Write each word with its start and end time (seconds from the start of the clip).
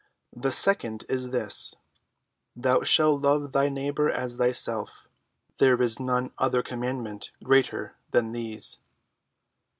The 0.35 0.51
second 0.51 1.05
is 1.07 1.29
this, 1.29 1.75
Thou 2.55 2.81
shalt 2.81 3.21
love 3.21 3.51
thy 3.51 3.69
neighbor 3.69 4.09
as 4.09 4.37
thyself. 4.37 5.07
There 5.59 5.79
is 5.79 5.99
none 5.99 6.31
other 6.39 6.63
commandment 6.63 7.29
greater 7.43 7.93
than 8.09 8.31
these." 8.31 8.79